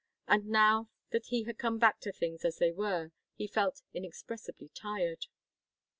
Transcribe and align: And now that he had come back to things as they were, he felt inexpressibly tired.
And 0.27 0.47
now 0.47 0.89
that 1.11 1.27
he 1.27 1.43
had 1.43 1.59
come 1.59 1.77
back 1.77 1.99
to 1.99 2.11
things 2.11 2.43
as 2.43 2.57
they 2.57 2.71
were, 2.71 3.11
he 3.35 3.45
felt 3.45 3.83
inexpressibly 3.93 4.69
tired. 4.69 5.27